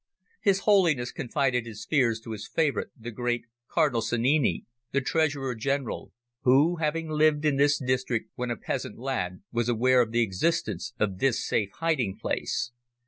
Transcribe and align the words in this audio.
His 0.41 0.61
Holiness 0.61 1.11
confided 1.11 1.67
his 1.67 1.85
fears 1.85 2.19
to 2.21 2.31
his 2.31 2.47
favourite, 2.47 2.87
the 2.99 3.11
great, 3.11 3.45
Cardinal 3.67 4.01
Sannini, 4.01 4.65
the 4.91 4.99
treasurer 4.99 5.53
general, 5.53 6.11
who, 6.41 6.77
having 6.77 7.07
lived 7.07 7.45
in 7.45 7.57
this 7.57 7.77
district 7.77 8.31
when 8.33 8.49
a 8.49 8.57
peasant 8.57 8.97
lad, 8.97 9.43
was 9.51 9.69
aware 9.69 10.01
of 10.01 10.11
the 10.11 10.23
existence 10.23 10.93
of 10.99 11.19
this 11.19 11.45
safe 11.45 11.69
hiding 11.75 12.17
place. 12.17 12.71